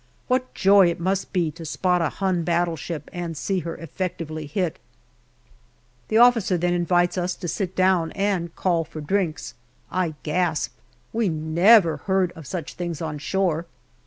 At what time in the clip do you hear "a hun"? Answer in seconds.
2.01-2.41